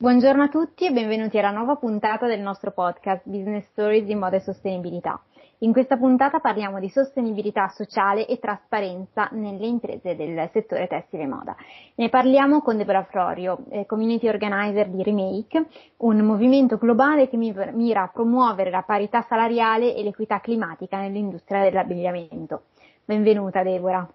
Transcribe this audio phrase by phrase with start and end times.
[0.00, 4.36] Buongiorno a tutti e benvenuti alla nuova puntata del nostro podcast Business Stories di moda
[4.36, 5.22] e sostenibilità.
[5.58, 11.26] In questa puntata parliamo di sostenibilità sociale e trasparenza nelle imprese del settore tessile e
[11.26, 11.54] moda.
[11.96, 15.66] Ne parliamo con Deborah Florio, eh, community organizer di Remake,
[15.98, 22.68] un movimento globale che mira a promuovere la parità salariale e l'equità climatica nell'industria dell'abbigliamento.
[23.04, 24.10] Benvenuta Deborah.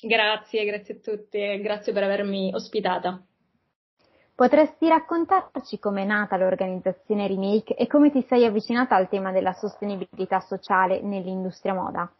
[0.00, 3.22] Grazie, grazie a tutti e grazie per avermi ospitata.
[4.36, 9.54] Potresti raccontarci come è nata l'organizzazione Remake e come ti sei avvicinata al tema della
[9.54, 12.12] sostenibilità sociale nell'industria moda?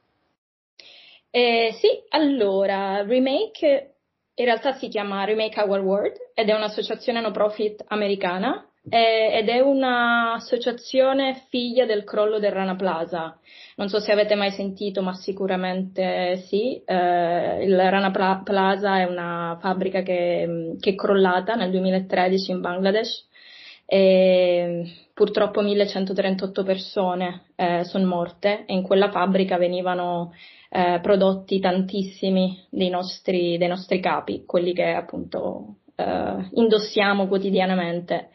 [1.29, 3.97] Eh, sì, allora, Remake
[4.33, 9.49] in realtà si chiama Remake Our World ed è un'associazione no profit americana eh, ed
[9.49, 13.39] è un'associazione figlia del crollo del Rana Plaza.
[13.77, 16.81] Non so se avete mai sentito, ma sicuramente sì.
[16.85, 18.11] Eh, il Rana
[18.43, 23.27] Plaza è una fabbrica che, che, è crollata nel 2013 in Bangladesh.
[23.89, 30.33] E purtroppo 1138 persone eh, sono morte e in quella fabbrica venivano
[30.71, 38.31] eh, prodotti tantissimi dei nostri, dei nostri capi, quelli che appunto eh, indossiamo quotidianamente.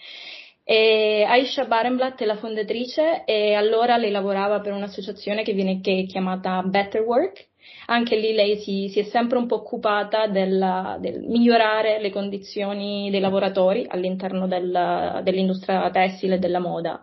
[0.64, 6.06] E Aisha Barenblatt è la fondatrice e allora lei lavorava per un'associazione che viene che
[6.08, 7.50] chiamata Better Work.
[7.88, 13.10] Anche lì lei si, si è sempre un po' occupata del, del, migliorare le condizioni
[13.10, 17.02] dei lavoratori all'interno del, dell'industria tessile e della moda.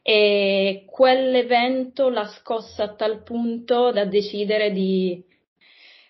[0.00, 5.22] E quell'evento l'ha scossa a tal punto da decidere di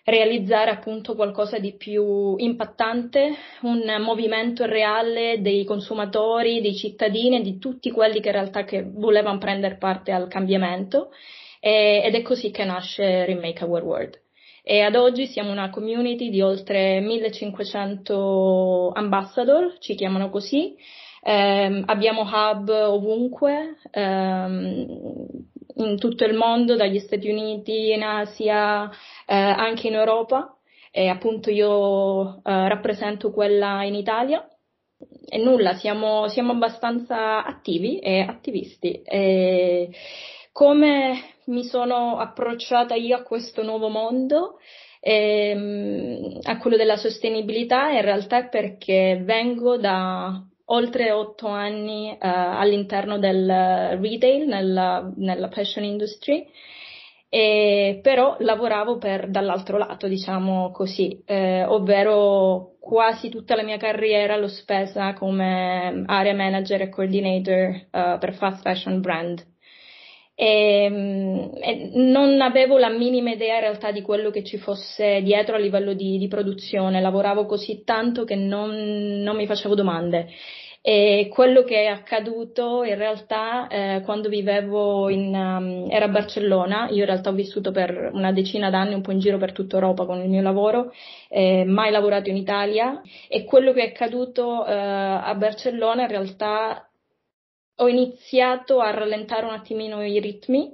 [0.05, 7.57] realizzare appunto qualcosa di più impattante, un movimento reale dei consumatori, dei cittadini e di
[7.57, 11.11] tutti quelli che in realtà che volevano prendere parte al cambiamento
[11.59, 14.21] e, ed è così che nasce Remake Our World.
[14.65, 20.75] E ad oggi siamo una community di oltre 1500 ambassador, ci chiamano così,
[21.21, 24.85] eh, abbiamo hub ovunque, ehm,
[25.75, 28.89] in tutto il mondo, dagli Stati Uniti, in Asia,
[29.25, 30.55] eh, anche in Europa.
[30.91, 34.47] E appunto io eh, rappresento quella in Italia.
[35.27, 39.01] E nulla, siamo, siamo abbastanza attivi e attivisti.
[39.03, 39.89] E
[40.51, 44.59] come mi sono approcciata io a questo nuovo mondo?
[45.05, 52.17] Ehm, a quello della sostenibilità in realtà è perché vengo da oltre otto anni uh,
[52.19, 56.47] all'interno del retail, nella, nella fashion industry,
[57.35, 64.37] e, però lavoravo per, dall'altro lato, diciamo così, eh, ovvero quasi tutta la mia carriera
[64.37, 69.43] l'ho spesa come area manager e coordinator uh, per fast fashion brand.
[70.35, 70.85] E,
[71.59, 75.59] e, non avevo la minima idea in realtà di quello che ci fosse dietro a
[75.59, 78.75] livello di, di produzione, lavoravo così tanto che non,
[79.23, 80.27] non mi facevo domande.
[80.85, 86.89] E quello che è accaduto in realtà eh, quando vivevo in, um, era a Barcellona,
[86.89, 89.75] io in realtà ho vissuto per una decina d'anni un po' in giro per tutta
[89.77, 90.91] Europa con il mio lavoro,
[91.29, 93.01] eh, mai lavorato in Italia.
[93.29, 96.89] E quello che è accaduto eh, a Barcellona in realtà
[97.77, 100.69] ho iniziato a rallentare un attimino i ritmi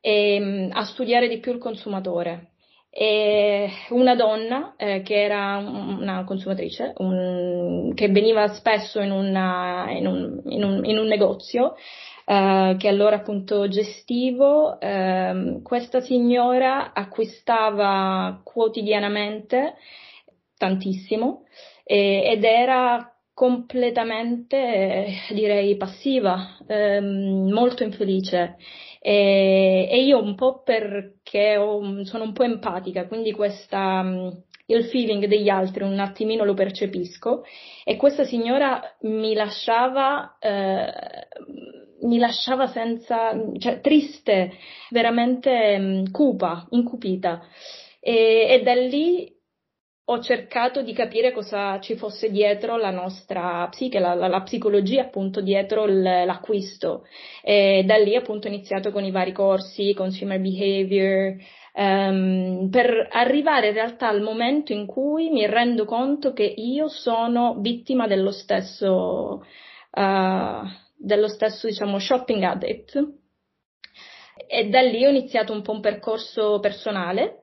[0.00, 2.52] e mm, a studiare di più il consumatore
[2.90, 10.06] e una donna eh, che era una consumatrice, un, che veniva spesso in, una, in,
[10.06, 11.76] un, in, un, in un, negozio
[12.24, 19.74] eh, che allora appunto gestivo, eh, questa signora acquistava quotidianamente
[20.56, 21.44] tantissimo
[21.84, 28.56] ed era completamente, direi, passiva, ehm, molto infelice.
[29.00, 34.28] E, e, io un po' perché ho, sono un po' empatica, quindi questa, mm,
[34.66, 37.44] il feeling degli altri un attimino lo percepisco
[37.84, 40.92] e questa signora mi lasciava, eh,
[42.02, 44.52] mi lasciava senza, cioè triste,
[44.90, 47.42] veramente mm, cupa, incupita.
[48.00, 49.36] E, e da lì
[50.10, 55.02] ho cercato di capire cosa ci fosse dietro la nostra psiche, la, la, la psicologia
[55.02, 57.04] appunto dietro l'acquisto.
[57.42, 61.36] E da lì appunto ho iniziato con i vari corsi, consumer behavior,
[61.74, 67.56] um, per arrivare in realtà al momento in cui mi rendo conto che io sono
[67.60, 69.44] vittima dello stesso,
[69.90, 70.66] uh,
[70.96, 73.08] dello stesso diciamo shopping addict.
[74.46, 77.42] E da lì ho iniziato un po' un percorso personale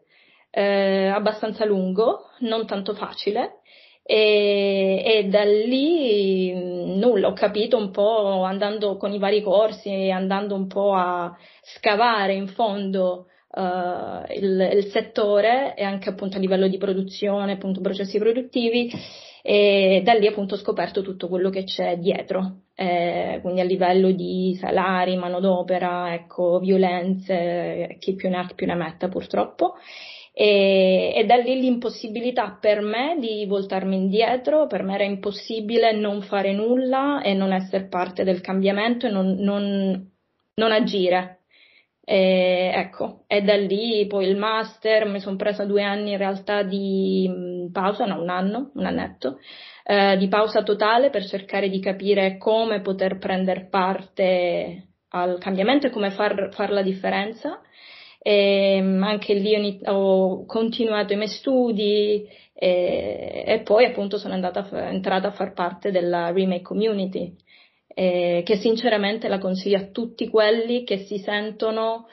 [0.57, 3.60] eh, abbastanza lungo, non tanto facile.
[4.04, 6.54] E, e, da lì
[6.98, 12.34] nulla, ho capito un po' andando con i vari corsi, andando un po' a scavare
[12.34, 18.18] in fondo uh, il, il, settore e anche appunto a livello di produzione, appunto processi
[18.19, 18.92] produttivi.
[19.42, 24.12] e da lì appunto ho scoperto tutto quello che c'è dietro, eh, quindi a livello
[24.12, 29.75] di salari, manodopera, ecco, violenze, chi più ne ha più ne metta purtroppo.
[30.38, 36.22] E, e, da lì l'impossibilità per me di voltarmi indietro, per me era impossibile non
[36.24, 40.12] fare nulla e non essere parte del cambiamento e non, non,
[40.56, 41.40] non agire.
[42.04, 46.64] E, ecco, e da lì poi il master, mi sono presa due anni in realtà
[46.64, 49.40] di mm, pausa, no, un anno, un annetto,
[49.86, 55.92] eh, di pausa totale per cercare di capire come poter prendere parte al cambiamento e
[55.92, 57.62] come far, far la differenza.
[58.27, 64.68] E mm, anche lì ho continuato i miei studi e, e poi appunto sono andata,
[64.89, 67.36] entrata a far parte della Remake Community
[67.88, 72.07] eh, che sinceramente la consiglio a tutti quelli che si sentono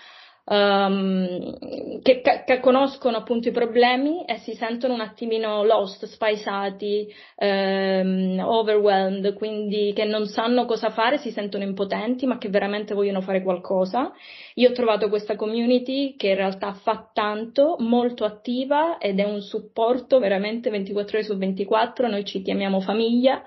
[0.44, 7.06] Um, che, che, conoscono appunto i problemi e si sentono un attimino lost, spaesati,
[7.36, 13.20] um, overwhelmed, quindi che non sanno cosa fare, si sentono impotenti, ma che veramente vogliono
[13.20, 14.12] fare qualcosa.
[14.54, 19.42] Io ho trovato questa community che in realtà fa tanto, molto attiva ed è un
[19.42, 23.44] supporto veramente 24 ore su 24, noi ci chiamiamo famiglia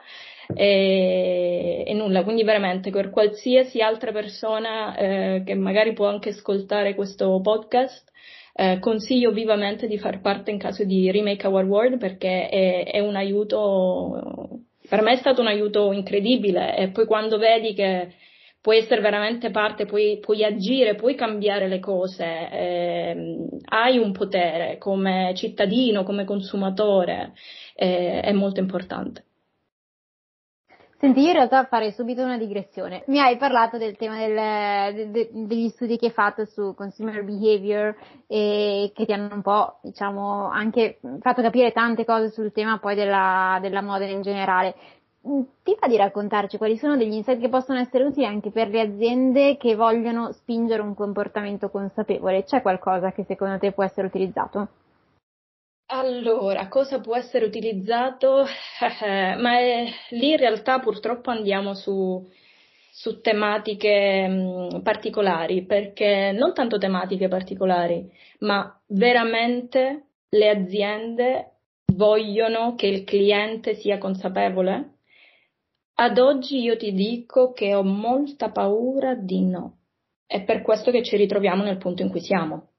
[0.54, 6.96] e, e, nulla, quindi veramente per qualsiasi altra persona eh, che magari può anche ascoltare
[6.96, 8.12] questo podcast,
[8.54, 13.00] eh, consiglio vivamente di far parte in caso di Remake Our World perché è, è
[13.00, 18.14] un aiuto, per me è stato un aiuto incredibile e poi quando vedi che
[18.66, 24.80] puoi essere veramente parte, puoi, puoi agire, puoi cambiare le cose, eh, hai un potere
[24.80, 27.34] come cittadino, come consumatore,
[27.76, 29.26] eh, è molto importante.
[31.06, 33.04] Senti, io in realtà farei subito una digressione.
[33.06, 37.24] Mi hai parlato del tema del, de, de, degli studi che hai fatto su consumer
[37.24, 42.80] behavior e che ti hanno un po', diciamo, anche fatto capire tante cose sul tema
[42.80, 44.74] poi della, della moda in generale.
[45.22, 48.82] Ti va di raccontarci quali sono degli insight che possono essere utili anche per le
[48.82, 52.46] aziende che vogliono spingere un comportamento consapevole?
[52.46, 54.70] C'è qualcosa che secondo te può essere utilizzato?
[55.88, 58.46] Allora, cosa può essere utilizzato?
[59.40, 62.28] Ma è, lì in realtà purtroppo andiamo su,
[62.92, 68.10] su tematiche mh, particolari, perché non tanto tematiche particolari,
[68.40, 71.52] ma veramente le aziende
[71.94, 74.94] vogliono che il cliente sia consapevole?
[75.98, 79.78] Ad oggi io ti dico che ho molta paura di no.
[80.26, 82.70] È per questo che ci ritroviamo nel punto in cui siamo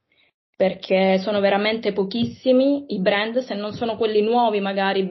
[0.56, 5.04] perché sono veramente pochissimi i brand, se non sono quelli nuovi magari,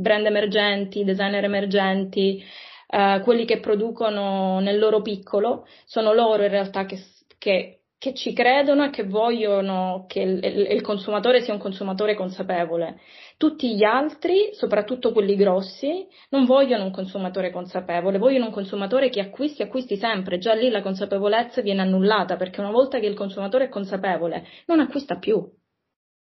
[0.00, 2.42] brand emergenti, designer emergenti,
[2.88, 6.98] uh, quelli che producono nel loro piccolo, sono loro in realtà che,
[7.36, 13.00] che, che ci credono e che vogliono che il, il consumatore sia un consumatore consapevole.
[13.38, 19.20] Tutti gli altri, soprattutto quelli grossi, non vogliono un consumatore consapevole, vogliono un consumatore che
[19.20, 20.36] acquisti, acquisti sempre.
[20.36, 24.80] Già lì la consapevolezza viene annullata perché una volta che il consumatore è consapevole non
[24.80, 25.42] acquista più.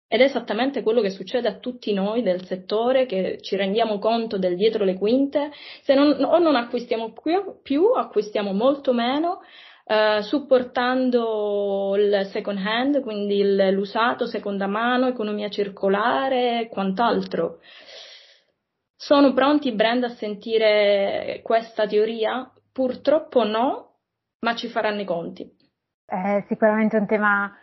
[0.06, 4.36] Ed è esattamente quello che succede a tutti noi del settore, che ci rendiamo conto
[4.36, 5.50] del dietro le quinte.
[5.80, 9.40] Se non, o non acquistiamo più, più acquistiamo molto meno,
[9.92, 17.58] Uh, supportando il second hand, quindi il, l'usato, seconda mano, economia circolare e quant'altro.
[18.96, 22.50] Sono pronti i brand a sentire questa teoria?
[22.72, 23.96] Purtroppo no,
[24.38, 25.46] ma ci faranno i conti.
[26.06, 27.54] È sicuramente un tema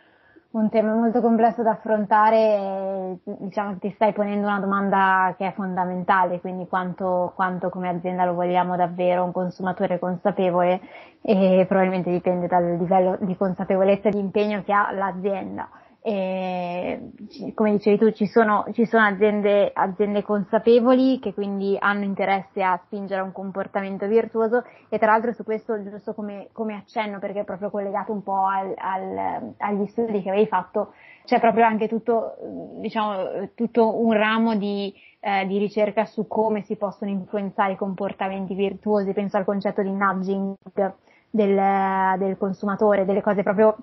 [0.52, 5.52] un tema molto complesso da affrontare diciamo che ti stai ponendo una domanda che è
[5.52, 10.80] fondamentale, quindi quanto, quanto come azienda lo vogliamo davvero un consumatore consapevole
[11.22, 15.68] e probabilmente dipende dal livello di consapevolezza e di impegno che ha l'azienda.
[16.02, 17.10] E,
[17.54, 22.80] come dicevi tu, ci sono, ci sono aziende, aziende, consapevoli che quindi hanno interesse a
[22.86, 27.40] spingere a un comportamento virtuoso e tra l'altro su questo, giusto come, come accenno, perché
[27.40, 30.94] è proprio collegato un po' al, al, agli studi che avevi fatto,
[31.26, 32.36] c'è proprio anche tutto,
[32.80, 38.54] diciamo, tutto un ramo di, eh, di ricerca su come si possono influenzare i comportamenti
[38.54, 40.54] virtuosi, penso al concetto di nudging
[41.30, 43.76] del, del consumatore, delle cose proprio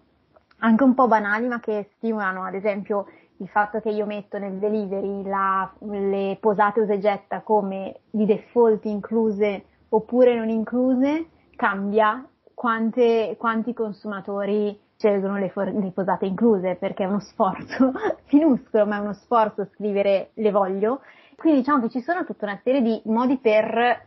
[0.60, 3.06] anche un po' banali ma che stimolano, ad esempio
[3.38, 8.26] il fatto che io metto nel delivery la, le posate usa e getta come di
[8.26, 16.76] default incluse oppure non incluse cambia quante, quanti consumatori scelgono le, for- le, posate incluse
[16.76, 17.92] perché è uno sforzo
[18.32, 21.02] minuscolo ma è uno sforzo scrivere le voglio.
[21.36, 24.07] Quindi diciamo che ci sono tutta una serie di modi per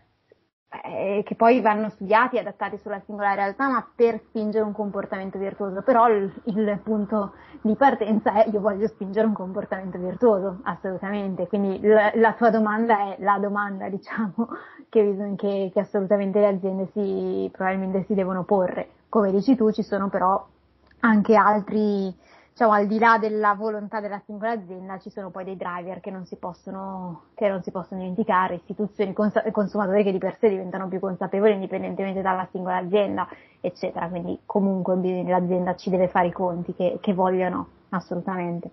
[0.84, 5.36] eh, che poi vanno studiati e adattati sulla singola realtà, ma per spingere un comportamento
[5.36, 5.82] virtuoso.
[5.82, 11.48] Però il, il, punto di partenza è io voglio spingere un comportamento virtuoso, assolutamente.
[11.48, 14.48] Quindi la, la tua domanda è la domanda, diciamo,
[14.88, 18.90] che, che, che assolutamente le aziende si, probabilmente si devono porre.
[19.08, 20.46] Come dici tu, ci sono però
[21.00, 22.14] anche altri
[22.50, 26.10] diciamo, al di là della volontà della singola azienda, ci sono poi dei driver che
[26.10, 30.88] non si possono, non si possono dimenticare, istituzioni, cons- consumatori che di per sé diventano
[30.88, 33.28] più consapevoli indipendentemente dalla singola azienda,
[33.60, 34.08] eccetera.
[34.08, 38.70] Quindi comunque l'azienda ci deve fare i conti che, che vogliono, assolutamente.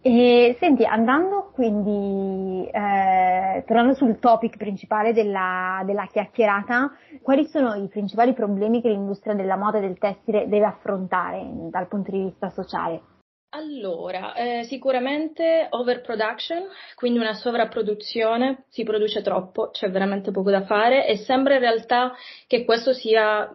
[0.00, 7.88] E senti, andando quindi, eh, tornando sul topic principale della, della, chiacchierata, quali sono i
[7.88, 12.48] principali problemi che l'industria della moda e del tessile deve affrontare dal punto di vista
[12.50, 13.02] sociale?
[13.50, 21.06] Allora, eh, sicuramente overproduction, quindi una sovrapproduzione, si produce troppo, c'è veramente poco da fare
[21.06, 22.12] e sembra in realtà
[22.46, 23.50] che questo sia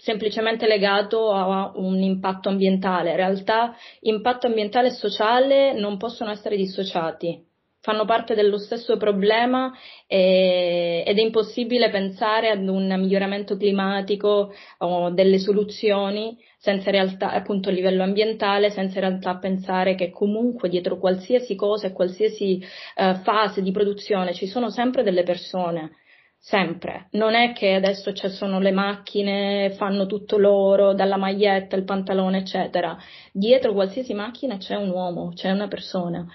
[0.00, 3.10] semplicemente legato a un impatto ambientale.
[3.10, 7.44] In realtà impatto ambientale e sociale non possono essere dissociati,
[7.82, 9.72] fanno parte dello stesso problema
[10.06, 17.68] e, ed è impossibile pensare ad un miglioramento climatico o delle soluzioni senza realtà, appunto
[17.68, 22.62] a livello ambientale, senza in realtà pensare che comunque dietro qualsiasi cosa e qualsiasi
[22.96, 25.92] uh, fase di produzione ci sono sempre delle persone
[26.40, 27.08] sempre.
[27.12, 32.38] Non è che adesso ci sono le macchine, fanno tutto loro, dalla maglietta, il pantalone,
[32.38, 32.96] eccetera.
[33.30, 36.26] Dietro qualsiasi macchina c'è un uomo, c'è una persona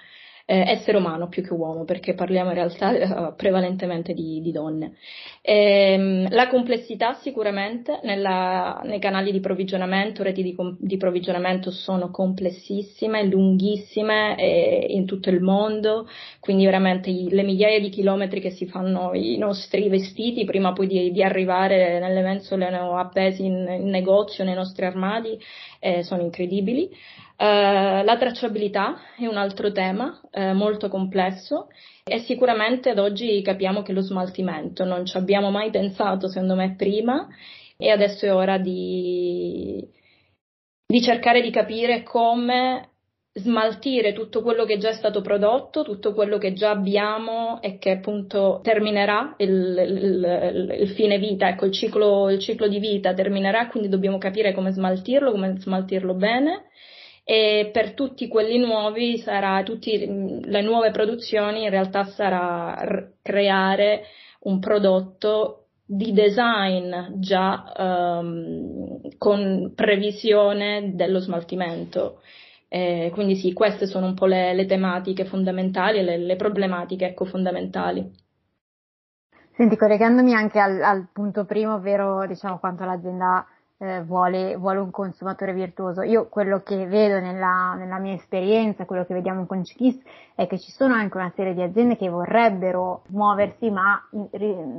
[0.48, 4.94] eh, essere umano più che uomo, perché parliamo in realtà eh, prevalentemente di, di donne.
[5.42, 13.24] Ehm, la complessità sicuramente nella, nei canali di provvigionamento, reti di, di provvigionamento sono complessissime,
[13.24, 18.66] lunghissime eh, in tutto il mondo, quindi veramente i, le migliaia di chilometri che si
[18.66, 24.44] fanno i nostri vestiti prima poi di, di arrivare nelle mensole appesi in, in negozio,
[24.44, 25.36] nei nostri armadi,
[25.80, 26.88] eh, sono incredibili.
[27.38, 31.68] Uh, la tracciabilità è un altro tema uh, molto complesso
[32.02, 36.76] e sicuramente ad oggi capiamo che lo smaltimento non ci abbiamo mai pensato secondo me
[36.76, 37.28] prima
[37.76, 39.86] e adesso è ora di,
[40.86, 42.92] di cercare di capire come
[43.34, 47.90] smaltire tutto quello che già è stato prodotto, tutto quello che già abbiamo e che
[47.90, 53.68] appunto terminerà il, il, il fine vita, ecco il ciclo, il ciclo di vita terminerà,
[53.68, 56.64] quindi dobbiamo capire come smaltirlo, come smaltirlo bene
[57.28, 64.04] e per tutti quelli nuovi sarà, tutte le nuove produzioni in realtà sarà creare
[64.42, 72.20] un prodotto di design già um, con previsione dello smaltimento.
[72.68, 77.24] Eh, quindi sì, queste sono un po' le, le tematiche fondamentali, le, le problematiche ecco,
[77.24, 78.08] fondamentali.
[79.56, 83.44] Senti, collegandomi anche al, al punto primo, ovvero diciamo quanto l'azienda
[83.78, 86.02] eh, vuole, vuole, un consumatore virtuoso.
[86.02, 89.98] Io quello che vedo nella, nella mia esperienza, quello che vediamo con Chiquis,
[90.36, 94.00] è che ci sono anche una serie di aziende che vorrebbero muoversi ma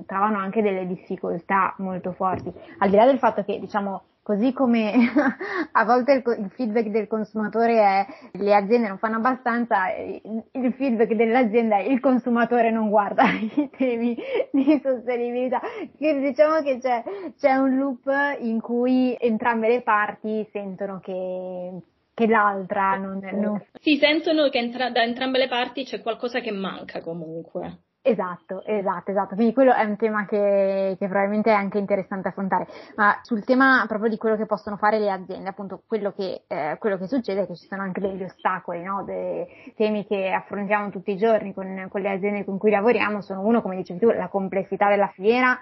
[0.06, 2.54] trovano anche delle difficoltà molto forti.
[2.78, 4.92] Al di là del fatto che diciamo Così come
[5.72, 11.14] a volte il, il, feedback del consumatore è le aziende non fanno abbastanza, il feedback
[11.14, 14.18] dell'azienda è il consumatore non guarda i temi
[14.52, 15.62] di sostenibilità.
[15.96, 17.02] Quindi diciamo che c'è,
[17.38, 18.12] c'è un loop
[18.42, 21.72] in cui entrambe le parti sentono che
[22.18, 23.64] che l'altra non, non...
[23.80, 27.82] Si sentono che entra- da entrambe le parti c'è qualcosa che manca comunque.
[28.02, 29.36] Esatto, esatto, esatto.
[29.36, 32.66] Quindi quello è un tema che, che, probabilmente è anche interessante affrontare.
[32.96, 36.78] Ma sul tema proprio di quello che possono fare le aziende, appunto quello che, eh,
[36.80, 39.04] quello che succede è che ci sono anche degli ostacoli, no?
[39.04, 39.46] dei
[39.76, 43.62] temi che affrontiamo tutti i giorni con, con le aziende con cui lavoriamo sono uno,
[43.62, 45.60] come dicevi tu, la complessità della filiera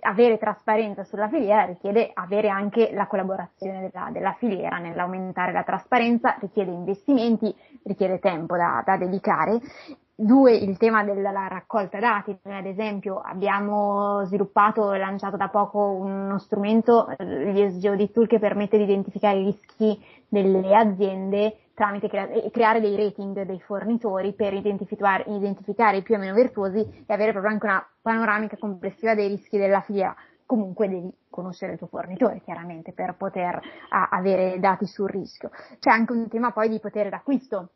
[0.00, 6.36] avere trasparenza sulla filiera richiede avere anche la collaborazione della, della, filiera nell'aumentare la trasparenza,
[6.40, 9.60] richiede investimenti, richiede tempo da, da dedicare
[10.16, 12.38] Due, il tema della raccolta dati.
[12.44, 18.38] Noi ad esempio abbiamo sviluppato e lanciato da poco uno strumento, gli SGOD Tool, che
[18.38, 24.54] permette di identificare i rischi delle aziende tramite crea- creare dei rating dei fornitori per
[24.54, 29.28] identificare, identificare i più o meno virtuosi e avere proprio anche una panoramica complessiva dei
[29.28, 30.14] rischi della filiera.
[30.46, 35.50] Comunque devi conoscere il tuo fornitore chiaramente per poter a, avere dati sul rischio.
[35.78, 37.70] C'è anche un tema poi di potere d'acquisto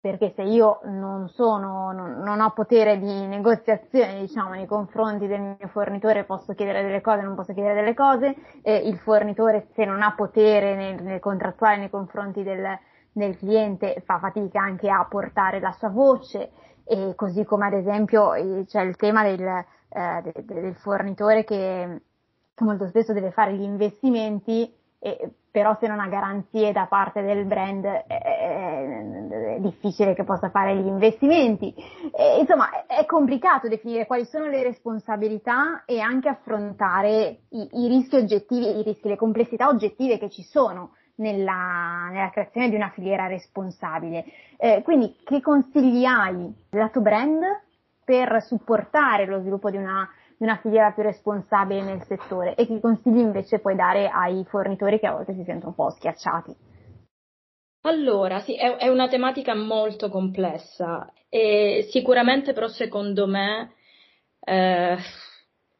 [0.00, 5.40] perché se io non sono, non, non, ho potere di negoziazione, diciamo, nei confronti del
[5.40, 9.84] mio fornitore, posso chiedere delle cose, non posso chiedere delle cose, eh, il fornitore se
[9.84, 12.78] non ha potere nel, nel contrattuale nei confronti del,
[13.12, 16.50] del, cliente fa fatica anche a portare la sua voce,
[16.84, 18.30] e così come ad esempio
[18.66, 22.00] c'è il tema del, eh, de, de, del fornitore che,
[22.54, 27.22] che molto spesso deve fare gli investimenti e, però se non ha garanzie da parte
[27.22, 31.74] del brand è, è, difficile che possa fare gli investimenti.
[32.14, 38.16] E, insomma, è complicato definire quali sono le responsabilità e anche affrontare i, i rischi
[38.16, 43.26] oggettivi, i rischi, le complessità oggettive che ci sono nella, nella creazione di una filiera
[43.26, 44.24] responsabile.
[44.56, 47.42] Eh, quindi che consigli hai lato brand
[48.04, 50.08] per supportare lo sviluppo di una
[50.40, 54.98] di una filiera più responsabile nel settore e che consigli invece puoi dare ai fornitori
[54.98, 56.56] che a volte si sentono un po' schiacciati?
[57.82, 63.74] Allora, sì, è, è una tematica molto complessa e sicuramente però secondo me
[64.40, 64.96] eh,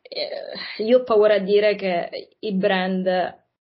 [0.03, 3.07] eh io ho paura a dire che i brand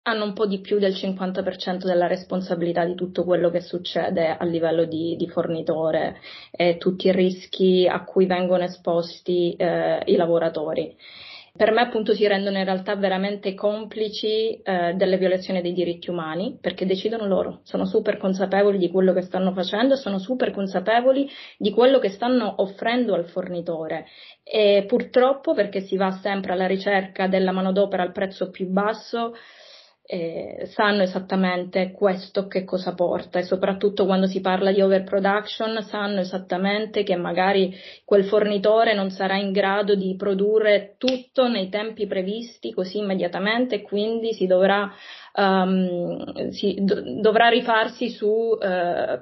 [0.03, 4.45] hanno un po' di più del 50% della responsabilità di tutto quello che succede a
[4.45, 10.97] livello di, di fornitore e tutti i rischi a cui vengono esposti eh, i lavoratori.
[11.55, 16.57] Per me appunto si rendono in realtà veramente complici eh, delle violazioni dei diritti umani
[16.59, 21.29] perché decidono loro, sono super consapevoli di quello che stanno facendo, sono super consapevoli
[21.59, 24.07] di quello che stanno offrendo al fornitore
[24.43, 29.35] e purtroppo perché si va sempre alla ricerca della manodopera al prezzo più basso,
[30.05, 33.39] eh, sanno esattamente questo che cosa porta.
[33.39, 39.37] E soprattutto quando si parla di overproduction sanno esattamente che magari quel fornitore non sarà
[39.37, 44.93] in grado di produrre tutto nei tempi previsti così immediatamente e quindi si dovrà
[45.35, 48.59] Um, si, do, dovrà rifarsi su uh,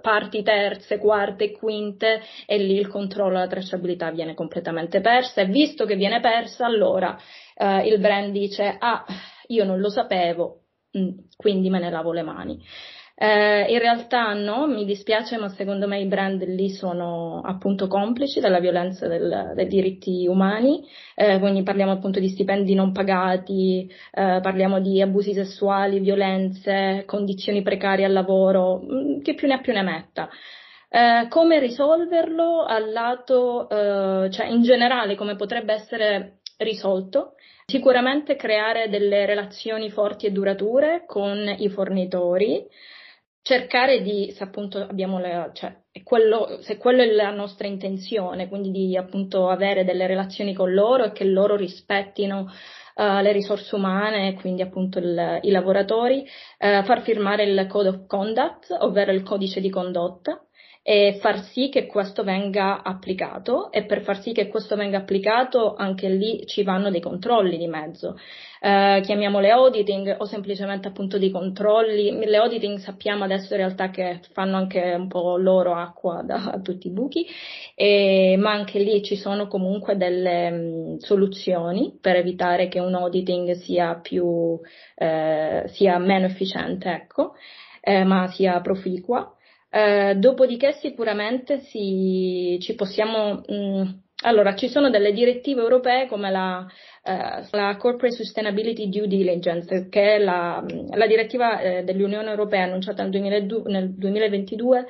[0.00, 5.42] parti terze, quarte e quinte e lì il controllo e la tracciabilità viene completamente persa
[5.42, 7.16] e visto che viene persa allora
[7.54, 9.04] uh, il brand dice ah
[9.46, 10.62] io non lo sapevo
[11.36, 12.62] quindi me ne lavo le mani.
[13.22, 18.40] Eh, in realtà no, mi dispiace, ma secondo me i brand lì sono appunto complici
[18.40, 20.82] della violenza del, dei diritti umani,
[21.14, 27.60] eh, quindi parliamo appunto di stipendi non pagati, eh, parliamo di abusi sessuali, violenze, condizioni
[27.60, 30.30] precarie al lavoro, mm, che più ne ha più ne metta.
[30.88, 37.34] Eh, come risolverlo al lato, eh, cioè in generale come potrebbe essere risolto?
[37.70, 42.66] Sicuramente creare delle relazioni forti e durature con i fornitori,
[43.42, 48.72] cercare di, se appunto abbiamo le, cioè, quello, se quello è la nostra intenzione, quindi
[48.72, 54.34] di appunto avere delle relazioni con loro e che loro rispettino uh, le risorse umane,
[54.34, 59.60] quindi appunto il, i lavoratori, uh, far firmare il Code of Conduct, ovvero il codice
[59.60, 60.44] di condotta,
[60.82, 65.74] e far sì che questo venga applicato e per far sì che questo venga applicato
[65.74, 68.16] anche lì ci vanno dei controlli di mezzo.
[68.62, 72.24] Eh, chiamiamole auditing o semplicemente appunto dei controlli.
[72.24, 76.86] Le auditing sappiamo adesso in realtà che fanno anche un po' loro acqua da tutti
[76.86, 77.26] i buchi,
[77.74, 83.52] e, ma anche lì ci sono comunque delle mh, soluzioni per evitare che un auditing
[83.52, 84.58] sia più,
[84.94, 87.34] eh, sia meno efficiente, ecco,
[87.82, 89.34] eh, ma sia proficua.
[89.72, 93.42] Eh, dopodiché sicuramente si, ci possiamo...
[93.46, 93.82] Mh, mm,
[94.22, 96.66] allora, ci sono delle direttive europee come la,
[97.02, 103.02] eh, la Corporate Sustainability Due Diligence, che è la, la direttiva eh, dell'Unione Europea annunciata
[103.02, 104.86] nel, 2002, nel 2022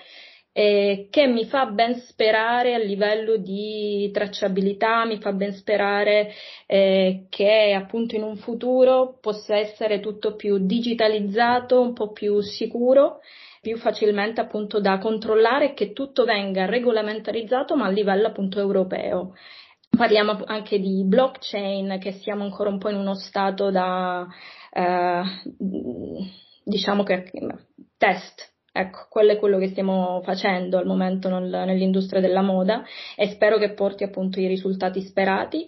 [0.53, 6.33] eh, che mi fa ben sperare a livello di tracciabilità, mi fa ben sperare
[6.67, 13.21] eh, che appunto in un futuro possa essere tutto più digitalizzato, un po' più sicuro
[13.61, 19.35] più facilmente appunto da controllare e che tutto venga regolamentarizzato ma a livello appunto europeo.
[19.91, 24.27] Parliamo anche di blockchain, che siamo ancora un po' in uno stato da,
[24.73, 25.23] eh,
[26.65, 27.31] diciamo che
[27.99, 32.85] test, Ecco, quello è quello che stiamo facendo al momento nel, nell'industria della moda
[33.17, 35.67] e spero che porti appunto i risultati sperati.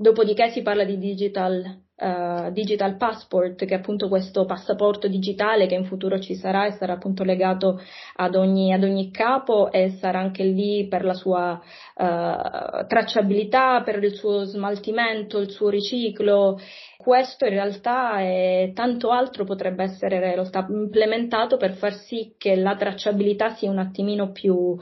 [0.00, 1.62] Dopodiché si parla di digital
[1.94, 6.70] uh, Digital Passport, che è appunto questo passaporto digitale che in futuro ci sarà e
[6.70, 7.78] sarà appunto legato
[8.16, 14.02] ad ogni, ad ogni capo e sarà anche lì per la sua uh, tracciabilità, per
[14.02, 16.58] il suo smaltimento, il suo riciclo.
[16.96, 22.56] Questo in realtà e tanto altro potrebbe essere in realtà implementato per far sì che
[22.56, 24.78] la tracciabilità sia un attimino più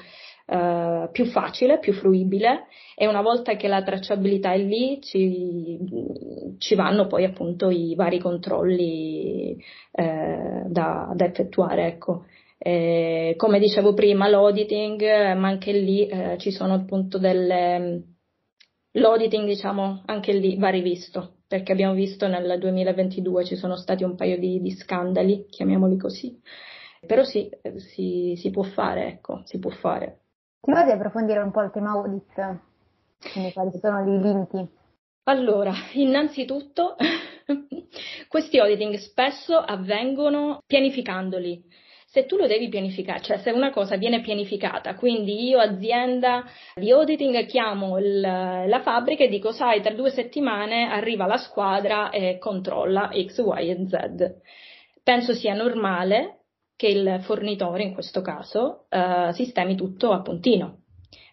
[0.49, 5.79] uh, più facile, più fruibile e una volta che la tracciabilità è lì ci,
[6.59, 9.57] ci vanno poi appunto i vari controlli
[9.93, 11.87] eh, da, da, effettuare.
[11.87, 12.25] Ecco.
[12.59, 15.01] Eh, come dicevo prima, l'auditing,
[15.37, 18.03] ma anche lì eh, ci sono appunto delle...
[18.93, 24.17] L'auditing, diciamo, anche lì va rivisto, perché abbiamo visto nel 2022 ci sono stati un
[24.17, 26.37] paio di, di scandali, chiamiamoli così.
[27.07, 30.23] Però sì, si, si può fare, ecco, si può fare.
[30.61, 32.59] Ti va di approfondire un po' il tema audit?
[33.33, 34.69] Quindi quali sono i limiti?
[35.25, 36.97] Allora, innanzitutto,
[38.29, 41.65] questi auditing spesso avvengono pianificandoli.
[42.07, 46.45] Se tu lo devi pianificare, cioè se una cosa viene pianificata, quindi io azienda
[46.75, 52.09] di auditing chiamo il, la fabbrica e dico sai tra due settimane arriva la squadra
[52.09, 54.35] e controlla X, Y e Z.
[55.03, 56.38] Penso sia normale
[56.79, 60.83] che il fornitore in questo caso eh, sistemi tutto a puntino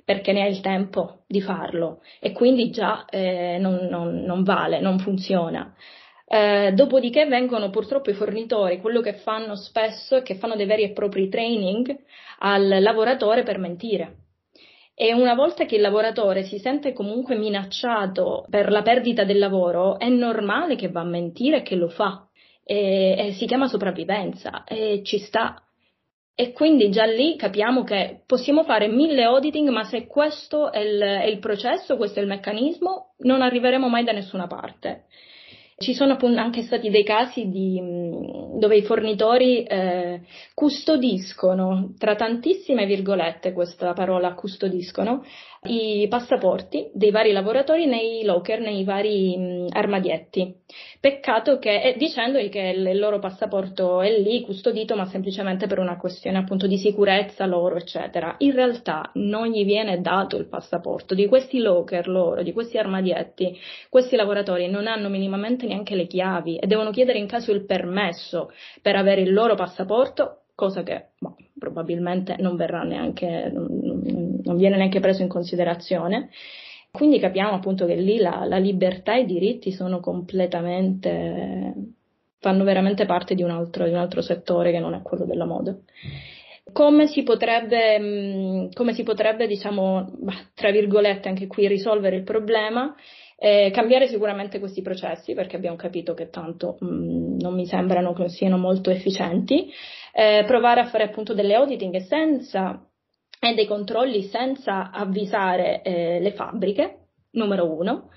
[0.04, 4.80] perché ne ha il tempo di farlo e quindi già eh, non, non, non, vale,
[4.80, 5.72] non funziona.
[6.28, 10.82] Eh, dopodiché vengono purtroppo i fornitori, quello che fanno spesso è che fanno dei veri
[10.82, 11.96] e propri training
[12.40, 14.16] al lavoratore per mentire.
[14.96, 20.00] E una volta che il lavoratore si sente comunque minacciato per la perdita del lavoro,
[20.00, 22.28] è normale che va a mentire e che lo fa.
[22.68, 25.66] E, e si chiama sopravvivenza e ci sta
[26.38, 31.00] e quindi già lì capiamo che possiamo fare mille auditing, ma se questo è il,
[31.00, 35.06] è il processo, questo è il meccanismo, non arriveremo mai da nessuna parte.
[35.78, 37.82] Ci sono anche stati dei casi di,
[38.60, 40.22] dove i fornitori eh,
[40.54, 45.24] custodiscono, tra tantissime virgolette questa parola custodiscono,
[45.68, 50.56] i passaporti dei vari lavoratori nei locker, nei vari mh, armadietti.
[51.00, 55.98] Peccato che, eh, dicendogli che il loro passaporto è lì custodito, ma semplicemente per una
[55.98, 58.36] questione appunto di sicurezza loro, eccetera.
[58.40, 63.58] In realtà non gli viene dato il passaporto di questi locker loro, di questi armadietti.
[63.90, 68.52] Questi lavoratori non hanno minimamente neanche le chiavi e devono chiedere in caso il permesso
[68.82, 73.52] per avere il loro passaporto cosa che boh, probabilmente non verrà neanche,
[74.12, 76.30] non, viene neanche preso in considerazione.
[76.92, 81.74] Quindi capiamo appunto che lì la, la come e i diritti sono completamente,
[82.40, 85.46] fanno veramente parte di un, altro, di un altro settore che non è quello della
[85.46, 85.76] moda.
[86.72, 90.18] Come si potrebbe, come si potrebbe diciamo,
[90.56, 92.96] tra virgolette, anche qui risolvere il problema?
[93.38, 98.30] Eh, cambiare sicuramente questi processi perché abbiamo capito che tanto mh, non mi sembrano che
[98.30, 99.70] siano molto efficienti,
[100.14, 102.82] eh, provare a fare appunto delle auditing senza
[103.50, 108.10] e dei controlli senza avvisare eh, le fabbriche, numero uno,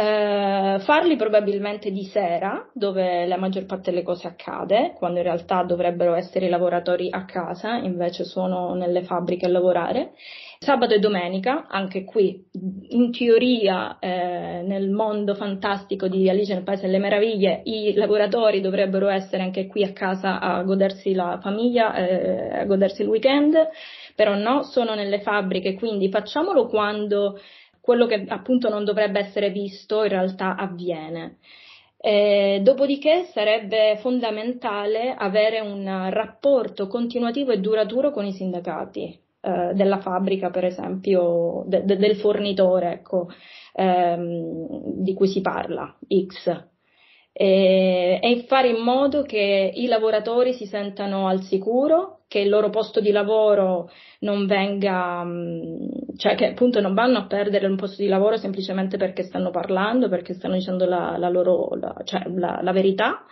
[0.00, 5.64] eh, farli probabilmente di sera, dove la maggior parte delle cose accade, quando in realtà
[5.64, 10.12] dovrebbero essere i lavoratori a casa, invece sono nelle fabbriche a lavorare.
[10.60, 12.44] Sabato e domenica, anche qui,
[12.90, 19.08] in teoria, eh, nel mondo fantastico di Alice nel Paese delle Meraviglie, i lavoratori dovrebbero
[19.08, 23.56] essere anche qui a casa a godersi la famiglia, eh, a godersi il weekend,
[24.18, 27.38] però no, sono nelle fabbriche, quindi facciamolo quando
[27.80, 31.36] quello che appunto non dovrebbe essere visto in realtà avviene.
[31.96, 40.00] Eh, dopodiché sarebbe fondamentale avere un rapporto continuativo e duraturo con i sindacati eh, della
[40.00, 43.28] fabbrica, per esempio, de- de- del fornitore ecco,
[43.74, 46.64] ehm, di cui si parla, X.
[47.32, 52.68] E, e fare in modo che i lavoratori si sentano al sicuro che il loro
[52.70, 58.02] posto di lavoro non venga, mm, cioè che appunto non vanno a perdere un posto
[58.02, 62.60] di lavoro semplicemente perché stanno parlando, perché stanno dicendo la, la loro, la, cioè la,
[62.62, 63.24] la verità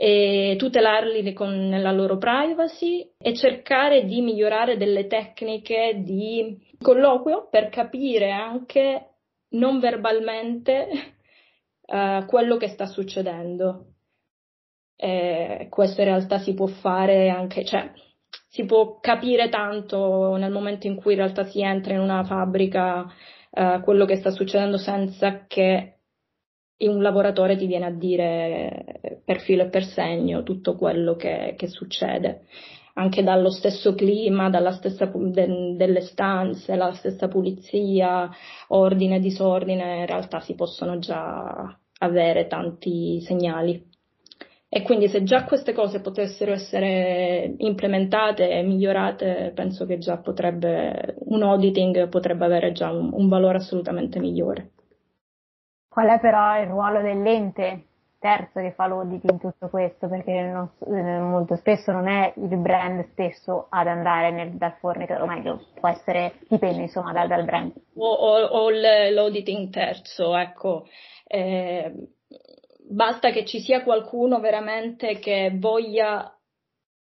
[0.00, 7.68] e tutelarli con la loro privacy e cercare di migliorare delle tecniche di colloquio per
[7.68, 9.14] capire anche
[9.50, 10.88] non verbalmente
[11.80, 13.94] uh, quello che sta succedendo.
[14.94, 17.90] Eh, questo in realtà si può fare anche, cioè,
[18.58, 23.06] si può capire tanto nel momento in cui in realtà si entra in una fabbrica
[23.52, 25.98] eh, quello che sta succedendo senza che
[26.78, 31.68] un lavoratore ti viene a dire per filo e per segno tutto quello che, che
[31.68, 32.46] succede,
[32.94, 38.28] anche dallo stesso clima, dalla stessa de, delle stanze, la stessa pulizia,
[38.68, 43.87] ordine e disordine, in realtà si possono già avere tanti segnali.
[44.70, 51.16] E quindi se già queste cose potessero essere implementate e migliorate, penso che già potrebbe,
[51.20, 54.72] un auditing potrebbe avere già un, un valore assolutamente migliore.
[55.88, 57.84] Qual è però il ruolo dell'ente
[58.18, 60.06] terzo che fa l'audit in tutto questo?
[60.06, 65.22] Perché non, eh, molto spesso non è il brand stesso ad andare nel, dal fornitore,
[65.22, 67.72] o meglio, può essere, dipende insomma dal, dal brand.
[67.94, 70.84] O, o, o l'auditing terzo, ecco.
[71.26, 71.90] Eh,
[72.88, 76.32] basta che ci sia qualcuno veramente che voglia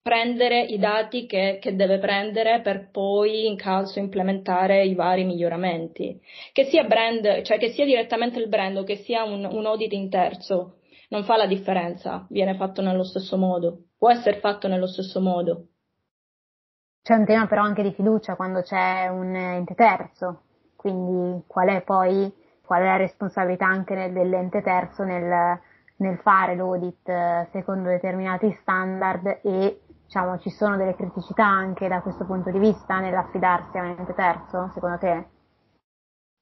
[0.01, 6.19] prendere i dati che, che, deve prendere per poi in caso implementare i vari miglioramenti.
[6.51, 9.91] Che sia brand, cioè che sia direttamente il brand o che sia un, un audit
[9.93, 10.79] in terzo,
[11.09, 15.67] non fa la differenza, viene fatto nello stesso modo, può essere fatto nello stesso modo.
[17.01, 20.43] C'è un tema però anche di fiducia quando c'è un ente terzo,
[20.75, 22.31] quindi qual è poi
[22.69, 25.59] qual è la responsabilità anche nel, dell'ente terzo nel,
[25.97, 32.03] nel fare l'audit eh, secondo determinati standard e diciamo, ci sono delle criticità anche da
[32.03, 35.25] questo punto di vista nell'affidarsi a un ente terzo, secondo te?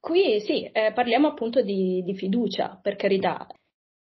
[0.01, 3.47] Qui sì, eh, parliamo appunto di, di, fiducia, per carità.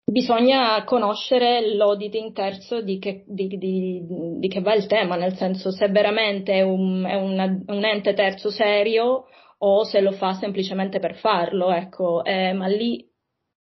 [0.04, 5.88] Bisogna conoscere l'auditing terzo di che, di, di che, va il tema, nel senso se
[5.90, 9.26] veramente è, un, è una, un ente terzo serio
[9.60, 13.10] o se lo fa semplicemente per farlo, ecco, eh, ma lì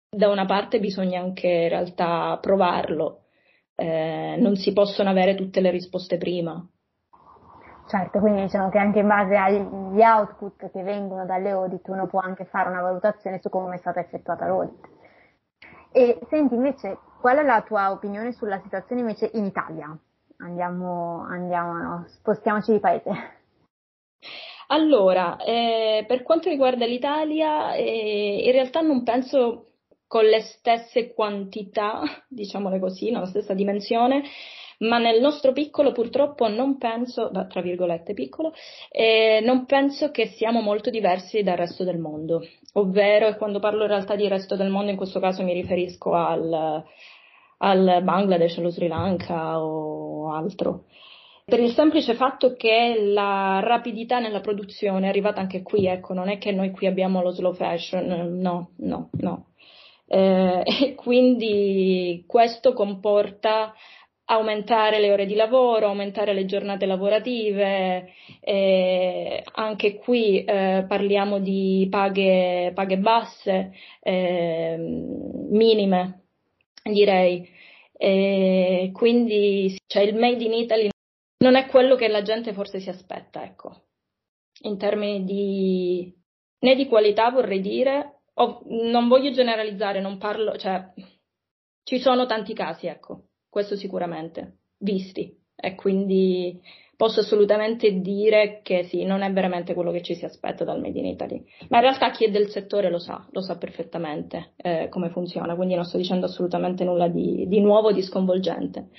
[0.10, 3.26] da una parte bisogna anche in realtà provarlo,
[3.76, 6.68] eh, non si possono avere tutte le risposte prima.
[7.88, 12.20] Certo, quindi diciamo che anche in base agli output che vengono dalle audit uno può
[12.20, 14.88] anche fare una valutazione su come è stata effettuata l'audit.
[15.92, 19.98] E senti invece, qual è la tua opinione sulla situazione invece in Italia?
[20.38, 23.12] Andiamo, andiamo, spostiamoci di paese.
[24.72, 29.70] Allora, eh, per quanto riguarda l'Italia, eh, in realtà non penso
[30.06, 34.24] con le stesse quantità, diciamole così, no, la stessa dimensione,
[34.80, 38.54] ma nel nostro piccolo purtroppo non penso, tra virgolette piccolo,
[38.92, 42.42] eh, non penso che siamo molto diversi dal resto del mondo,
[42.74, 46.14] ovvero, e quando parlo in realtà di resto del mondo in questo caso mi riferisco
[46.14, 46.84] al,
[47.58, 50.86] al Bangladesh, allo Sri Lanka o altro.
[51.50, 56.30] Per il semplice fatto che la rapidità nella produzione è arrivata anche qui, ecco, non
[56.30, 59.48] è che noi qui abbiamo lo slow fashion, no, no, no.
[60.06, 63.74] Eh, e quindi questo comporta
[64.26, 71.88] aumentare le ore di lavoro, aumentare le giornate lavorative, eh, anche qui eh, parliamo di
[71.90, 74.76] paghe, paghe basse, eh,
[75.50, 76.22] minime
[76.84, 77.50] direi.
[78.94, 80.90] quindi cioè, il Made in Italy
[81.40, 83.88] non è quello che la gente forse si aspetta, ecco,
[84.64, 86.14] in termini di
[86.60, 90.94] né di qualità vorrei dire, o, non voglio generalizzare, non parlo, cioè
[91.84, 95.36] ci sono tanti casi, ecco questo sicuramente, visti.
[95.62, 96.62] E quindi
[96.96, 101.00] posso assolutamente dire che sì, non è veramente quello che ci si aspetta dal Made
[101.00, 101.44] in Italy.
[101.70, 105.56] Ma in realtà chi è del settore lo sa, lo sa perfettamente eh, come funziona,
[105.56, 108.90] quindi non sto dicendo assolutamente nulla di, di nuovo, di sconvolgente.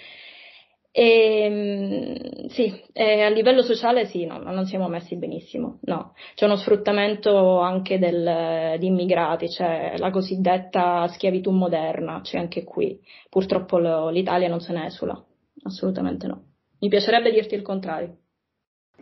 [0.92, 6.14] E, ehm, sì, eh, a livello sociale sì, no, non siamo messi benissimo, no.
[6.35, 13.00] C'è uno sfruttamento anche del, di immigrati, c'è la cosiddetta schiavitù moderna, c'è anche qui.
[13.29, 15.22] Purtroppo lo, l'Italia non se ne esula,
[15.62, 16.42] assolutamente no.
[16.81, 18.16] Mi piacerebbe dirti il contrario.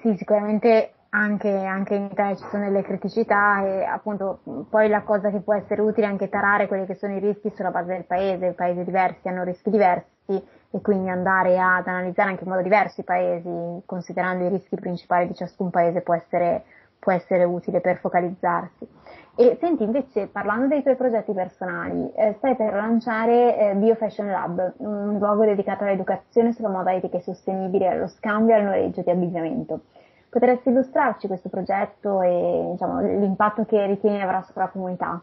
[0.02, 5.30] Sì, sicuramente anche, anche, in Italia ci sono delle criticità e appunto poi la cosa
[5.30, 8.04] che può essere utile è anche tarare quelli che sono i rischi sulla base del
[8.04, 13.00] paese, paesi diversi hanno rischi diversi e quindi andare ad analizzare anche in modo diverso
[13.00, 16.64] i paesi, considerando i rischi principali di ciascun paese può essere,
[16.98, 18.86] può essere utile per focalizzarsi.
[19.34, 24.28] E senti, invece, parlando dei tuoi progetti personali, eh, stai per lanciare eh, Bio Fashion
[24.28, 29.02] Lab, un luogo dedicato all'educazione sulla moda etica e sostenibile, allo scambio e al noleggio
[29.02, 29.82] di abbigliamento.
[30.28, 35.22] Potresti illustrarci questo progetto e diciamo, l'impatto che ritieni avrà sulla comunità?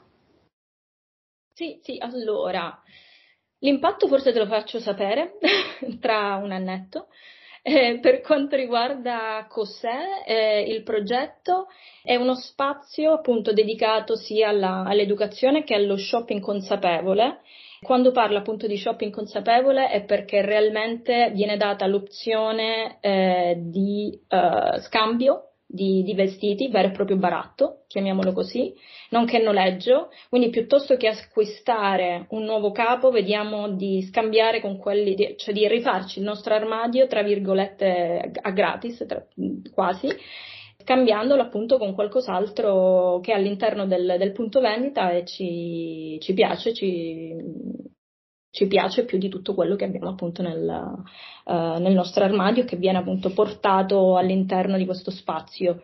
[1.54, 2.74] Sì, sì, allora,
[3.66, 5.40] L'impatto forse te lo faccio sapere
[6.00, 7.08] tra un annetto.
[7.64, 11.66] Eh, per quanto riguarda cos'è eh, il progetto,
[12.04, 17.40] è uno spazio appunto dedicato sia alla, all'educazione che allo shopping consapevole.
[17.82, 24.80] Quando parlo appunto di shopping consapevole è perché realmente viene data l'opzione eh, di eh,
[24.82, 28.74] scambio di, di, vestiti, vero e proprio baratto, chiamiamolo così,
[29.10, 35.36] nonché noleggio, quindi piuttosto che acquistare un nuovo capo vediamo di scambiare con quelli, di,
[35.38, 39.26] cioè di rifarci il nostro armadio, tra virgolette, a gratis, tra,
[39.74, 40.08] quasi,
[40.78, 46.74] scambiandolo appunto con qualcos'altro che è all'interno del, del punto vendita e ci, ci piace,
[46.74, 47.36] ci,
[48.56, 51.04] ci piace più di tutto quello che abbiamo appunto nel,
[51.44, 55.82] uh, nel nostro armadio che viene appunto portato all'interno di questo spazio.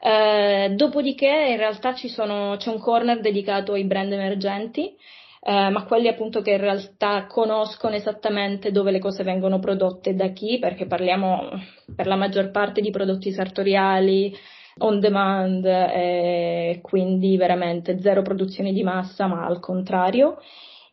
[0.00, 4.94] Uh, dopodiché in realtà sono, c'è un corner dedicato ai brand emergenti,
[5.40, 10.28] uh, ma quelli appunto che in realtà conoscono esattamente dove le cose vengono prodotte da
[10.28, 11.48] chi, perché parliamo
[11.96, 14.32] per la maggior parte di prodotti sartoriali,
[14.78, 20.38] on demand, e quindi veramente zero produzioni di massa, ma al contrario.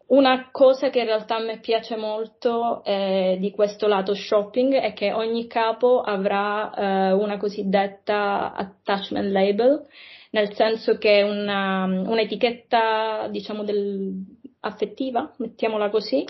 [0.09, 4.93] Una cosa che in realtà a me piace molto eh, di questo lato shopping è
[4.93, 9.85] che ogni capo avrà eh, una cosiddetta attachment label,
[10.31, 14.25] nel senso che una, un'etichetta, diciamo, del,
[14.61, 16.25] affettiva, mettiamola così,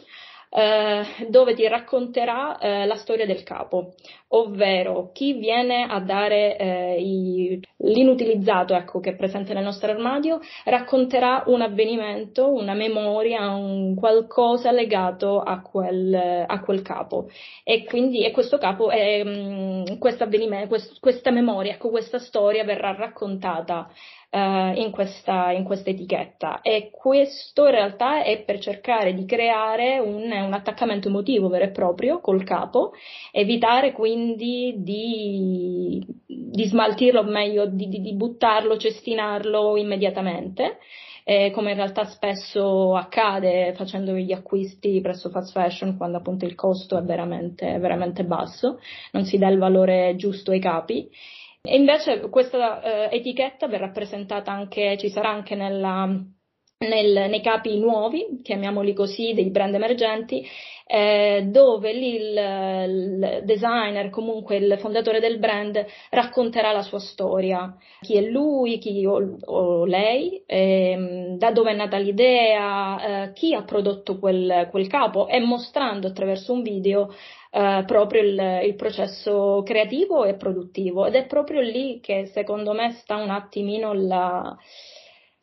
[0.50, 3.94] eh, dove ti racconterà eh, la storia del capo,
[4.30, 10.40] ovvero chi viene a dare eh, i, l'inutilizzato ecco, che è presente nel nostro armadio,
[10.66, 17.30] racconterà un avvenimento, una memoria, un qualcosa legato a quel, a quel capo.
[17.64, 23.90] E quindi e questo capo, mm, quest, questa memoria, ecco, questa storia verrà raccontata
[24.30, 24.38] uh,
[24.76, 30.32] in, questa, in, questa, etichetta e questo in realtà è per cercare di creare un,
[30.32, 32.94] un attaccamento emotivo vero e proprio col capo,
[33.32, 40.78] evitare quindi di, di smaltirlo, o meglio di, di, di buttarlo, cestinarlo immediatamente.
[41.26, 46.56] Eh, come in realtà spesso accade facendo gli acquisti presso fast fashion quando appunto il
[46.56, 48.80] costo è veramente, veramente basso,
[49.12, 51.08] non si dà il valore giusto ai capi
[51.62, 57.78] e invece questa eh, etichetta verrà presentata anche, ci sarà anche nella, nel, nei capi
[57.78, 60.48] nuovi, chiamiamoli così, dei brand emergenti,
[60.88, 68.16] eh, dove il, il, designer, comunque il fondatore del brand, racconterà la sua storia, chi
[68.16, 73.64] è lui, chi o, o lei, eh, da dove è nata l'idea, eh, chi ha
[73.64, 77.14] prodotto quel, quel capo e mostrando attraverso un video
[77.52, 81.06] eh, proprio il, il, processo creativo e produttivo.
[81.06, 84.56] Ed è proprio lì che secondo me sta un attimino la,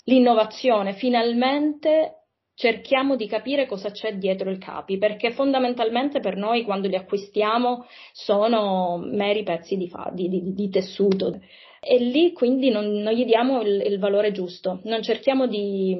[0.05, 0.95] l'innovazione.
[0.95, 6.97] Finalmente cerchiamo di capire cosa c'è dietro il capi, perché fondamentalmente per noi quando li
[6.97, 11.41] acquistiamo sono meri pezzi di, fa, di, di, di tessuto.
[11.81, 15.95] E lì quindi non, non gli diamo il, il, valore giusto, non cerchiamo di,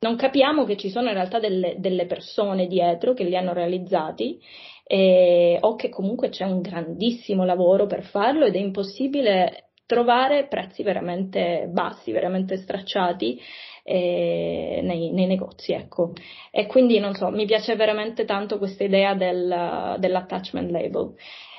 [0.00, 4.40] non capiamo che ci sono in realtà delle, delle persone dietro che li hanno realizzati
[4.88, 10.82] eh, o che comunque c'è un grandissimo lavoro per farlo ed è impossibile trovare prezzi
[10.82, 13.40] veramente bassi, veramente stracciati
[13.82, 16.12] eh, nei, nei, negozi, ecco.
[16.50, 21.14] E quindi non so, mi piace veramente tanto questa idea del, dell'attachment label.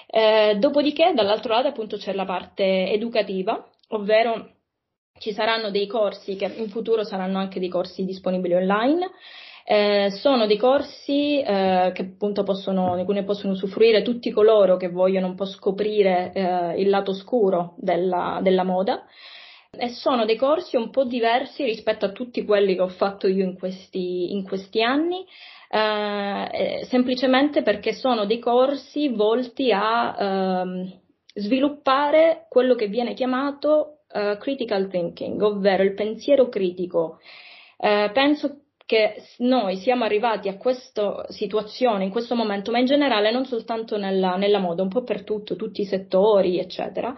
[0.08, 4.56] Eh, dopodiché, dall'altro lato, appunto, c'è la parte educativa, ovvero
[5.20, 9.10] ci saranno dei corsi che in futuro saranno anche dei corsi disponibili online
[9.70, 14.78] eh, sono dei corsi eh, che appunto possono, di cui ne possono usufruire tutti coloro
[14.78, 19.04] che vogliono un po' scoprire eh, il lato scuro della, della moda
[19.70, 23.44] e sono dei corsi un po' diversi rispetto a tutti quelli che ho fatto io
[23.44, 25.26] in questi, in questi anni,
[25.70, 31.00] eh, semplicemente perché sono dei corsi volti a ehm,
[31.34, 37.20] sviluppare quello che viene chiamato uh, critical thinking, ovvero il pensiero critico.
[37.78, 43.32] Uh, penso che noi siamo arrivati a questa situazione, in questo momento, ma in generale
[43.32, 47.14] non soltanto nella, nella moda, un po' per tutto, tutti i settori, eccetera,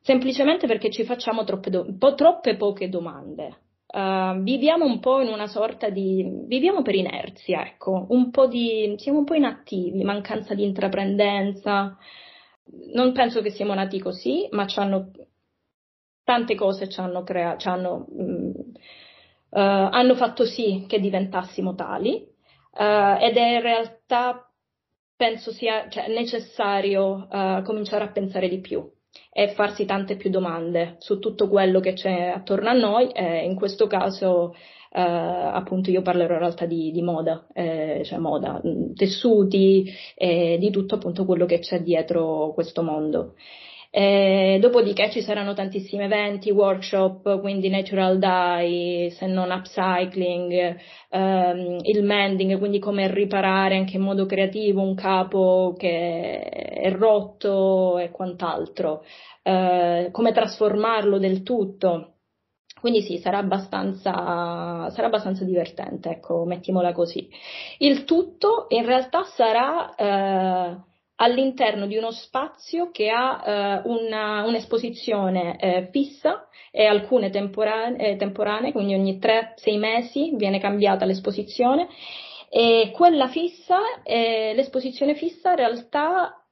[0.00, 3.62] semplicemente perché ci facciamo troppe, do- po- troppe poche domande.
[3.92, 6.24] Uh, viviamo un po' in una sorta di.
[6.46, 8.94] viviamo per inerzia, ecco, un po' di.
[8.96, 11.98] siamo un po' inattivi, mancanza di intraprendenza.
[12.94, 15.10] Non penso che siamo nati così, ma ci hanno,
[16.22, 18.52] tante cose ci hanno creato, ci hanno mh,
[19.58, 22.26] hanno fatto sì che diventassimo tali
[22.72, 24.50] uh, ed è in realtà
[25.14, 28.82] penso sia cioè, necessario uh, cominciare a pensare di più
[29.30, 33.54] e farsi tante più domande su tutto quello che c'è attorno a noi e in
[33.54, 34.54] questo caso
[34.94, 38.60] Uh, appunto io parlerò in realtà di, di moda, eh, cioè moda,
[38.94, 43.32] tessuti e di tutto appunto quello che c'è dietro questo mondo.
[43.94, 50.76] Eh, dopodiché ci saranno tantissimi eventi, workshop, quindi natural dye, se non upcycling,
[51.10, 57.98] ehm, il mending, quindi come riparare anche in modo creativo un capo che è rotto
[57.98, 59.04] e quant'altro,
[59.42, 62.14] eh, come trasformarlo del tutto.
[62.80, 67.28] Quindi sì, sarà abbastanza, sarà abbastanza divertente, ecco, mettiamola così.
[67.78, 70.76] Il tutto in realtà sarà eh,
[71.22, 78.16] all'interno di uno spazio che ha eh, una, un'esposizione eh, fissa e alcune temporanee, eh,
[78.16, 81.86] temporanee, quindi ogni 3-6 mesi viene cambiata l'esposizione
[82.50, 86.44] e quella fissa, eh, l'esposizione fissa in realtà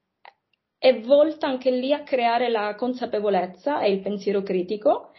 [0.79, 5.11] è volta anche lì a creare la consapevolezza e il pensiero critico.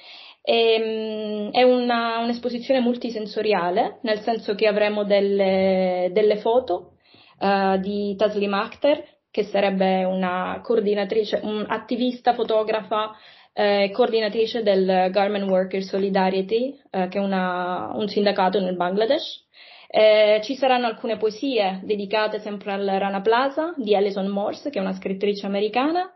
[0.41, 6.93] E, ehm, è una, un'esposizione multisensoriale, nel senso che avremo delle, delle foto
[7.39, 13.15] uh, di Taslim Akhter, che sarebbe una coordinatrice, un'attivista fotografa
[13.53, 19.45] eh, coordinatrice del Garment Workers Solidarity, eh, che è una, un sindacato nel Bangladesh.
[19.87, 24.81] Eh, ci saranno alcune poesie dedicate sempre al Rana Plaza di Alison Morse, che è
[24.81, 26.13] una scrittrice americana.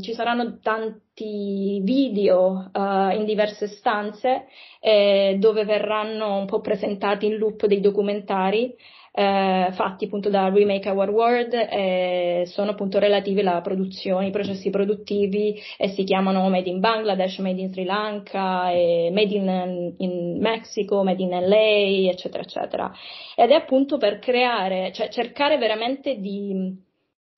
[0.00, 4.46] Ci saranno tanti video uh, in diverse stanze
[4.78, 8.72] eh, dove verranno un po' presentati in loop dei documentari
[9.12, 14.70] eh, fatti appunto da Remake Our World eh, sono appunto relativi alla produzione, ai processi
[14.70, 21.02] produttivi e si chiamano Made in Bangladesh, Made in Sri Lanka, Made in, in Mexico,
[21.02, 22.92] Made in LA, eccetera, eccetera.
[23.34, 26.88] Ed è appunto per creare, cioè cercare veramente di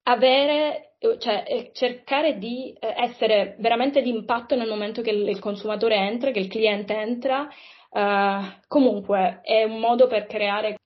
[0.03, 5.95] avere cioè eh, cercare di eh, essere veramente di impatto nel momento che il consumatore
[5.95, 7.47] entra, che il cliente entra.
[7.95, 10.77] Uh, comunque è un modo per creare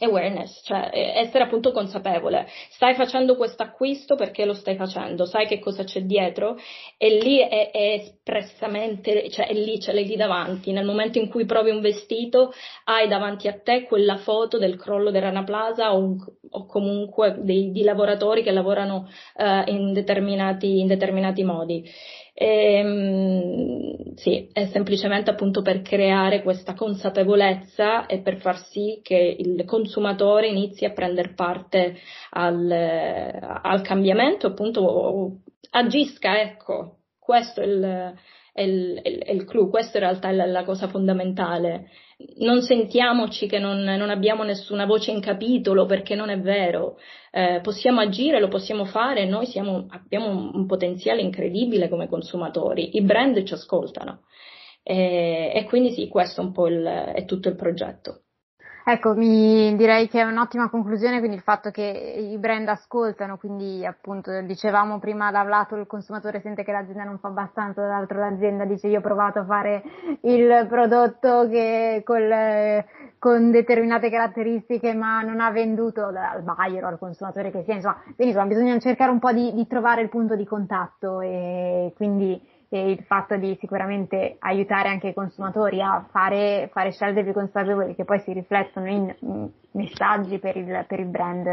[0.00, 2.46] awareness, cioè essere appunto consapevole.
[2.70, 6.56] Stai facendo questo acquisto perché lo stai facendo, sai che cosa c'è dietro
[6.98, 10.72] e lì è, è espressamente, cioè è lì, ce l'hai lì davanti.
[10.72, 12.52] Nel momento in cui provi un vestito,
[12.84, 16.16] hai davanti a te quella foto del crollo del Rana Plaza o,
[16.50, 21.84] o comunque dei, di lavoratori che lavorano uh, in, determinati, in determinati modi.
[22.38, 29.36] E, ehm, sì, è semplicemente appunto per creare questa consapevolezza e per far sì che
[29.38, 31.96] il consumatore inizi a prendere parte
[32.30, 35.38] al, al cambiamento, appunto
[35.70, 38.14] agisca, ecco, questo è il,
[38.56, 41.90] è il, è il clou, questa in realtà è la, la cosa fondamentale.
[42.38, 46.96] Non sentiamoci che non, non, abbiamo nessuna voce in capitolo perché non è vero.
[47.30, 52.96] Eh, possiamo agire, lo possiamo fare, noi siamo, abbiamo un, un, potenziale incredibile come consumatori,
[52.96, 54.22] i brand ci ascoltano.
[54.82, 58.22] E, e quindi sì, questo è un po' il, è tutto il progetto.
[58.88, 63.84] Ecco, mi direi che è un'ottima conclusione, quindi il fatto che i brand ascoltano, quindi
[63.84, 68.20] appunto dicevamo prima da un lato il consumatore sente che l'azienda non fa abbastanza, dall'altro
[68.20, 69.82] l'azienda dice io ho provato a fare
[70.20, 72.84] il prodotto che col,
[73.18, 78.00] con determinate caratteristiche ma non ha venduto al buyer o al consumatore che sia, insomma,
[78.14, 82.40] quindi insomma, bisogna cercare un po' di, di trovare il punto di contatto e quindi
[82.68, 87.94] e il fatto di sicuramente aiutare anche i consumatori a fare, fare scelte più consapevoli
[87.94, 91.46] che poi si riflettono in, messaggi per il, per il brand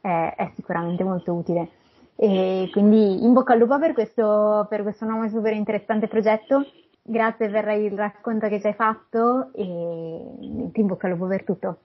[0.00, 1.68] è, è, sicuramente molto utile.
[2.16, 6.66] E quindi in bocca al lupo per questo, per questo nuovo e super interessante progetto.
[7.02, 11.78] Grazie per il racconto che ci hai fatto e in bocca al lupo per tutto.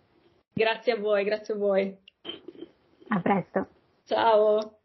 [0.53, 1.95] Grazie a voi, grazie a voi.
[3.09, 3.67] A presto.
[4.05, 4.80] Ciao.